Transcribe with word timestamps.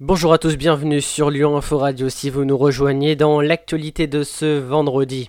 Bonjour 0.00 0.32
à 0.32 0.38
tous, 0.38 0.56
bienvenue 0.56 1.00
sur 1.00 1.28
Lyon 1.28 1.56
Info 1.56 1.76
Radio 1.76 2.08
si 2.08 2.30
vous 2.30 2.44
nous 2.44 2.56
rejoignez 2.56 3.16
dans 3.16 3.40
l'actualité 3.40 4.06
de 4.06 4.22
ce 4.22 4.56
vendredi. 4.60 5.28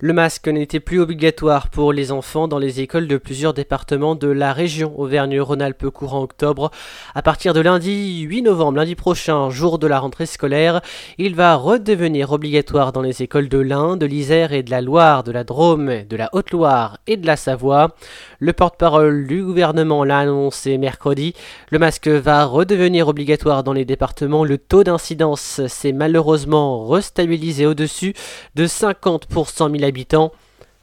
Le 0.00 0.12
masque 0.12 0.48
n'était 0.48 0.80
plus 0.80 1.00
obligatoire 1.00 1.70
pour 1.70 1.94
les 1.94 2.12
enfants 2.12 2.46
dans 2.46 2.58
les 2.58 2.82
écoles 2.82 3.08
de 3.08 3.16
plusieurs 3.16 3.54
départements 3.54 4.14
de 4.14 4.28
la 4.28 4.52
région 4.52 4.92
Auvergne-Rhône-Alpes 5.00 5.88
courant 5.88 6.20
octobre. 6.20 6.70
À 7.14 7.22
partir 7.22 7.54
de 7.54 7.60
lundi 7.60 8.20
8 8.20 8.42
novembre, 8.42 8.76
lundi 8.76 8.96
prochain, 8.96 9.48
jour 9.48 9.78
de 9.78 9.86
la 9.86 9.98
rentrée 9.98 10.26
scolaire, 10.26 10.82
il 11.16 11.34
va 11.34 11.54
redevenir 11.54 12.32
obligatoire 12.32 12.92
dans 12.92 13.00
les 13.00 13.22
écoles 13.22 13.48
de 13.48 13.58
l'Ain, 13.58 13.96
de 13.96 14.04
l'Isère 14.04 14.52
et 14.52 14.62
de 14.62 14.70
la 14.70 14.82
Loire, 14.82 15.24
de 15.24 15.32
la 15.32 15.44
Drôme, 15.44 16.04
de 16.04 16.16
la 16.16 16.28
Haute-Loire 16.34 16.98
et 17.06 17.16
de 17.16 17.26
la 17.26 17.36
Savoie. 17.36 17.96
Le 18.40 18.52
porte-parole 18.52 19.26
du 19.26 19.42
gouvernement 19.42 20.04
l'a 20.04 20.18
annoncé 20.18 20.76
mercredi. 20.76 21.32
Le 21.70 21.78
masque 21.78 22.08
va 22.08 22.44
redevenir 22.44 23.08
obligatoire 23.08 23.64
dans 23.64 23.72
les 23.72 23.86
départements 23.86 24.01
le 24.44 24.56
taux 24.58 24.82
d'incidence 24.82 25.66
s'est 25.68 25.92
malheureusement 25.92 26.88
restabilisé 26.88 27.66
au-dessus 27.66 28.14
de 28.56 28.66
50 28.66 29.26
pour 29.26 29.48
100 29.48 29.70
000 29.70 29.84
habitants. 29.84 30.32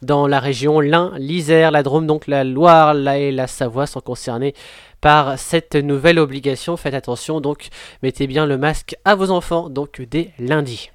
Dans 0.00 0.26
la 0.26 0.40
région, 0.40 0.80
l'Ain, 0.80 1.12
l'Isère, 1.18 1.70
la 1.70 1.82
Drôme, 1.82 2.06
donc 2.06 2.26
la 2.26 2.44
Loire 2.44 2.94
la 2.94 3.18
et 3.18 3.30
la 3.30 3.46
Savoie 3.46 3.86
sont 3.86 4.00
concernés 4.00 4.54
par 5.02 5.38
cette 5.38 5.74
nouvelle 5.74 6.18
obligation. 6.18 6.78
Faites 6.78 6.94
attention, 6.94 7.42
donc 7.42 7.68
mettez 8.02 8.26
bien 8.26 8.46
le 8.46 8.56
masque 8.56 8.96
à 9.04 9.14
vos 9.14 9.30
enfants, 9.30 9.68
donc 9.68 10.00
dès 10.00 10.30
lundi. 10.38 10.90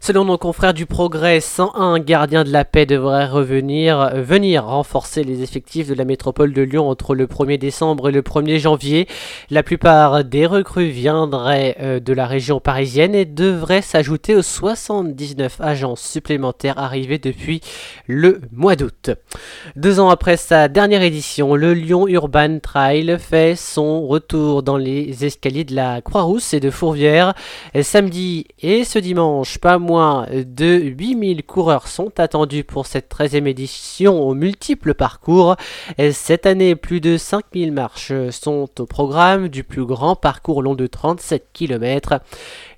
Selon 0.00 0.24
nos 0.24 0.38
confrères 0.38 0.74
du 0.74 0.86
Progrès, 0.86 1.40
101 1.40 1.98
gardiens 2.00 2.44
de 2.44 2.50
la 2.50 2.64
paix 2.64 2.86
devraient 2.86 3.26
revenir, 3.26 4.12
venir 4.14 4.64
renforcer 4.64 5.24
les 5.24 5.42
effectifs 5.42 5.88
de 5.88 5.94
la 5.94 6.04
métropole 6.04 6.52
de 6.52 6.62
Lyon 6.62 6.88
entre 6.88 7.14
le 7.14 7.26
1er 7.26 7.58
décembre 7.58 8.08
et 8.08 8.12
le 8.12 8.22
1er 8.22 8.58
janvier. 8.58 9.08
La 9.50 9.62
plupart 9.62 10.24
des 10.24 10.46
recrues 10.46 10.90
viendraient 10.90 11.76
euh, 11.80 12.00
de 12.00 12.12
la 12.12 12.26
région 12.26 12.60
parisienne 12.60 13.14
et 13.14 13.24
devraient 13.24 13.82
s'ajouter 13.82 14.34
aux 14.34 14.42
79 14.42 15.60
agents 15.60 15.96
supplémentaires 15.96 16.78
arrivés 16.78 17.18
depuis 17.18 17.60
le 18.06 18.40
mois 18.52 18.76
d'août. 18.76 19.10
Deux 19.76 20.00
ans 20.00 20.10
après 20.10 20.36
sa 20.36 20.68
dernière 20.68 21.02
édition, 21.02 21.54
le 21.54 21.74
Lyon 21.74 22.06
Urban 22.08 22.58
Trail 22.60 23.16
fait 23.18 23.56
son 23.56 24.06
retour 24.06 24.62
dans 24.62 24.76
les 24.76 25.24
escaliers 25.24 25.64
de 25.64 25.74
la 25.74 26.00
Croix-Rousse 26.00 26.54
et 26.54 26.60
de 26.60 26.70
Fourvière 26.70 27.34
samedi 27.82 28.46
et 28.60 28.84
ce 28.84 28.98
dimanche 28.98 29.55
pas 29.58 29.78
moins 29.78 30.26
de 30.32 30.76
8000 30.76 31.44
coureurs 31.44 31.88
sont 31.88 32.18
attendus 32.18 32.64
pour 32.64 32.86
cette 32.86 33.10
13e 33.10 33.46
édition 33.46 34.20
aux 34.20 34.34
multiples 34.34 34.94
parcours. 34.94 35.56
Cette 36.12 36.46
année, 36.46 36.76
plus 36.76 37.00
de 37.00 37.16
5000 37.16 37.72
marches 37.72 38.12
sont 38.30 38.68
au 38.78 38.86
programme 38.86 39.48
du 39.48 39.64
plus 39.64 39.84
grand 39.84 40.16
parcours 40.16 40.62
long 40.62 40.74
de 40.74 40.86
37 40.86 41.48
km. 41.52 42.20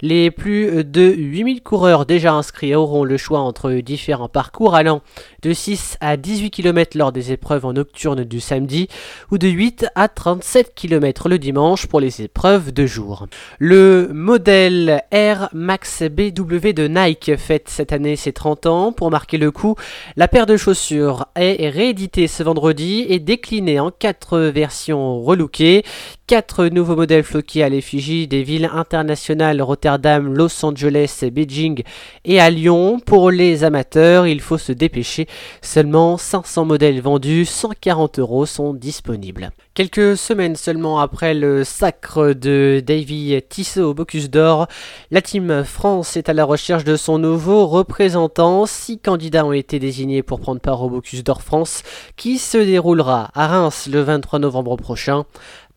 Les 0.00 0.30
plus 0.30 0.84
de 0.84 1.02
8000 1.02 1.62
coureurs 1.62 2.06
déjà 2.06 2.32
inscrits 2.32 2.74
auront 2.74 3.04
le 3.04 3.16
choix 3.16 3.40
entre 3.40 3.72
différents 3.72 4.28
parcours 4.28 4.74
allant 4.74 5.02
de 5.42 5.52
6 5.52 5.96
à 6.00 6.16
18 6.16 6.50
km 6.50 6.96
lors 6.96 7.12
des 7.12 7.32
épreuves 7.32 7.64
en 7.64 7.72
nocturne 7.72 8.24
du 8.24 8.40
samedi 8.40 8.88
ou 9.30 9.38
de 9.38 9.48
8 9.48 9.86
à 9.94 10.08
37 10.08 10.74
km 10.74 11.28
le 11.28 11.38
dimanche 11.38 11.86
pour 11.86 12.00
les 12.00 12.22
épreuves 12.22 12.72
de 12.72 12.86
jour. 12.86 13.26
Le 13.58 14.10
modèle 14.12 15.02
Air 15.10 15.48
Max 15.52 16.02
BW 16.02 16.67
de 16.72 16.88
Nike 16.88 17.36
fête 17.36 17.68
cette 17.68 17.92
année 17.92 18.16
ses 18.16 18.32
30 18.32 18.66
ans. 18.66 18.92
Pour 18.92 19.10
marquer 19.10 19.38
le 19.38 19.50
coup, 19.50 19.74
la 20.16 20.28
paire 20.28 20.46
de 20.46 20.56
chaussures 20.56 21.26
est 21.36 21.68
rééditée 21.68 22.26
ce 22.26 22.42
vendredi 22.42 23.06
et 23.08 23.18
déclinée 23.18 23.80
en 23.80 23.90
4 23.90 24.38
versions 24.40 25.20
relookées. 25.20 25.84
4 26.26 26.66
nouveaux 26.66 26.96
modèles 26.96 27.22
floqués 27.22 27.62
à 27.62 27.70
l'effigie 27.70 28.28
des 28.28 28.42
villes 28.42 28.68
internationales 28.70 29.62
Rotterdam, 29.62 30.34
Los 30.34 30.64
Angeles, 30.64 31.24
Beijing 31.32 31.82
et 32.26 32.38
à 32.38 32.50
Lyon. 32.50 33.00
Pour 33.00 33.30
les 33.30 33.64
amateurs, 33.64 34.26
il 34.26 34.40
faut 34.40 34.58
se 34.58 34.72
dépêcher. 34.72 35.26
Seulement 35.62 36.18
500 36.18 36.66
modèles 36.66 37.00
vendus, 37.00 37.46
140 37.46 38.18
euros 38.18 38.44
sont 38.44 38.74
disponibles. 38.74 39.50
Quelques 39.72 40.16
semaines 40.16 40.56
seulement 40.56 40.98
après 40.98 41.34
le 41.34 41.64
sacre 41.64 42.32
de 42.32 42.82
Davy 42.84 43.40
Tissot 43.48 43.90
au 43.90 43.94
Bocuse 43.94 44.28
d'Or, 44.28 44.66
la 45.10 45.22
Team 45.22 45.62
France 45.64 46.16
est 46.16 46.28
à 46.28 46.34
la 46.34 46.44
recherche 46.44 46.57
de 46.58 46.96
son 46.96 47.18
nouveau 47.18 47.66
représentant. 47.68 48.66
Six 48.66 48.98
candidats 48.98 49.46
ont 49.46 49.52
été 49.52 49.78
désignés 49.78 50.24
pour 50.24 50.40
prendre 50.40 50.60
part 50.60 50.82
au 50.82 50.90
Bocuse 50.90 51.22
d'Or 51.22 51.40
France 51.42 51.82
qui 52.16 52.36
se 52.36 52.58
déroulera 52.58 53.30
à 53.34 53.46
Reims 53.46 53.88
le 53.90 54.00
23 54.02 54.40
novembre 54.40 54.76
prochain. 54.76 55.24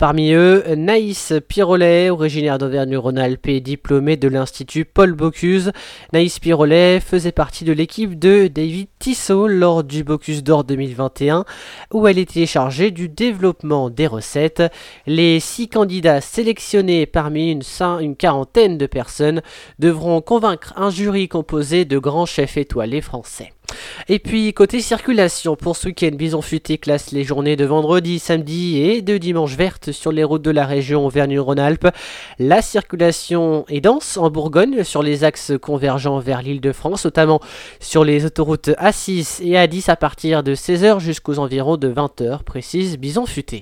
Parmi 0.02 0.32
eux, 0.32 0.64
Naïs 0.76 1.32
Pirolet, 1.48 2.10
originaire 2.10 2.58
d'Auvergne-Rhône-Alpes 2.58 3.48
et 3.50 3.62
diplômée 3.62 4.18
de 4.18 4.28
l'Institut 4.28 4.84
Paul 4.84 5.14
Bocuse. 5.14 5.72
Naïs 6.12 6.40
Pirolet 6.40 7.00
faisait 7.00 7.32
partie 7.32 7.66
de 7.66 7.72
l'équipe 7.72 8.18
de 8.18 8.48
David 8.48 8.88
Tissot 8.98 9.48
lors 9.48 9.84
du 9.84 10.04
Bocuse 10.04 10.44
d'Or 10.44 10.64
2021, 10.64 11.46
où 11.94 12.08
elle 12.08 12.18
était 12.18 12.48
chargée 12.48 12.90
du 12.90 13.10
développement 13.10 13.92
des 13.92 14.08
recettes. 14.08 14.64
Les 15.06 15.40
six 15.40 15.68
candidats 15.68 16.20
sélectionnés 16.20 17.06
parmi 17.06 17.52
une, 17.52 17.62
une 18.00 18.16
quarantaine 18.16 18.80
de 18.80 18.88
personnes 18.88 19.44
devront 19.78 20.20
convaincre 20.22 20.74
un 20.78 20.90
jury 20.90 21.28
composé 21.28 21.86
de 21.86 22.00
grands 22.00 22.26
chefs 22.26 22.58
étoilés 22.58 23.02
français. 23.02 23.52
Et 24.09 24.20
puis 24.20 24.54
côté 24.54 24.82
circulation, 24.82 25.56
pour 25.56 25.76
ce 25.76 25.88
week-end, 25.88 26.12
Bison 26.14 26.42
Futé 26.42 26.78
classe 26.78 27.12
les 27.12 27.24
journées 27.24 27.56
de 27.56 27.66
vendredi, 27.66 28.20
samedi 28.20 28.82
et 28.82 29.02
de 29.02 29.18
dimanche 29.18 29.56
vertes 29.56 29.92
sur 29.92 30.12
les 30.12 30.24
routes 30.24 30.42
de 30.42 30.52
la 30.52 30.66
région 30.66 31.06
Auvergne-Rhône-Alpes. 31.06 31.88
La 32.40 32.62
circulation 32.62 33.66
est 33.70 33.82
dense 33.82 34.18
en 34.18 34.30
Bourgogne 34.30 34.84
sur 34.84 35.04
les 35.04 35.24
axes 35.24 35.54
convergents 35.62 36.20
vers 36.20 36.42
l'île 36.42 36.62
de 36.62 36.72
France, 36.72 37.06
notamment 37.06 37.40
sur 37.80 38.04
les 38.04 38.26
autoroutes 38.26 38.70
A6 38.70 39.44
et 39.44 39.54
A10 39.54 39.90
à 39.90 39.96
partir 39.96 40.44
de 40.44 40.56
16h 40.56 41.00
jusqu'aux 41.00 41.40
environs 41.40 41.78
de 41.78 41.92
20h, 41.92 42.44
précise 42.44 42.98
Bison 42.98 43.26
Futé. 43.26 43.59